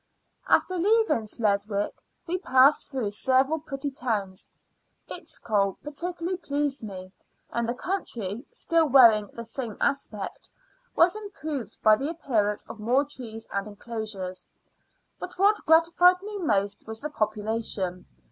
After 0.47 0.79
leaving 0.79 1.27
Sleswick, 1.27 2.01
we 2.25 2.39
passed 2.39 2.89
through 2.89 3.11
several 3.11 3.59
pretty 3.59 3.91
towns; 3.91 4.49
Itzchol 5.07 5.77
particularly 5.83 6.39
pleased 6.39 6.83
me; 6.83 7.11
and 7.51 7.69
the 7.69 7.75
country, 7.75 8.43
still 8.51 8.89
wearing 8.89 9.27
the 9.27 9.43
same 9.43 9.77
aspect, 9.79 10.49
was 10.95 11.15
improved 11.15 11.79
by 11.83 11.95
the 11.97 12.09
appearance 12.09 12.65
of 12.67 12.79
more 12.79 13.05
trees 13.05 13.47
and 13.53 13.67
enclosures. 13.67 14.43
But 15.19 15.37
what 15.37 15.63
gratified 15.67 16.23
me 16.23 16.39
most 16.39 16.87
was 16.87 16.99
the 16.99 17.11
population. 17.11 18.07